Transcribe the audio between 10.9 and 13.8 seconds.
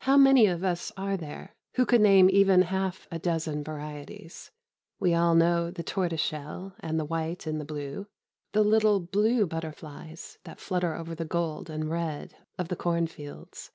over the gold and red of the cornfields.